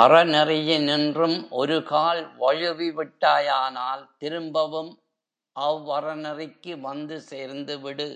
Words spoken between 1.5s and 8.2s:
ஒருகால் வழுவி விட்டாயானால் திரும்பவும் அவ் அறநெறிக்கு வந்து சேர்ந்துவிடு.